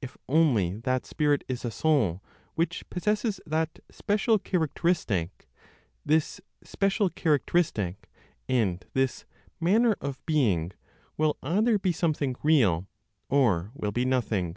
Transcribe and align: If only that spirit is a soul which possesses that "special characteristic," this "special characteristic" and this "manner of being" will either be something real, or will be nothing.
If 0.00 0.16
only 0.28 0.76
that 0.84 1.06
spirit 1.06 1.42
is 1.48 1.64
a 1.64 1.72
soul 1.72 2.22
which 2.54 2.88
possesses 2.88 3.40
that 3.46 3.80
"special 3.90 4.38
characteristic," 4.38 5.48
this 6.04 6.40
"special 6.62 7.10
characteristic" 7.10 8.08
and 8.48 8.86
this 8.92 9.24
"manner 9.58 9.96
of 10.00 10.24
being" 10.24 10.70
will 11.16 11.36
either 11.42 11.80
be 11.80 11.90
something 11.90 12.36
real, 12.44 12.86
or 13.28 13.72
will 13.74 13.90
be 13.90 14.04
nothing. 14.04 14.54